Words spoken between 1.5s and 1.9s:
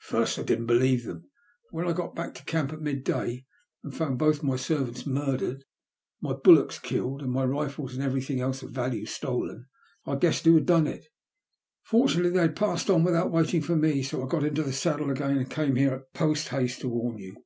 but when